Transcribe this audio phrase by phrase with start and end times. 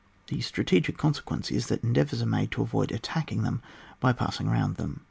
[0.29, 3.61] The strategic con le that endeavours are made to «i,,<^i.vi c*..i.t^king them
[3.99, 4.99] by passing round them.